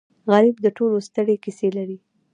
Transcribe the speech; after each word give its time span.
غریب 0.31 0.57
د 0.61 0.67
ټولو 0.77 0.97
ستړې 1.07 1.35
کیسې 1.43 1.69
لري 1.77 1.97